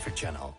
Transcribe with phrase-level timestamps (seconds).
[0.00, 0.54] Traffic Channel.